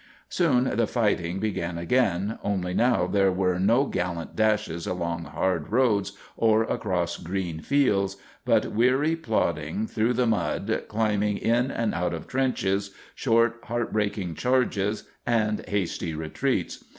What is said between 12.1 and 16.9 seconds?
of trenches, short, heartbreaking charges, and hasty retreats.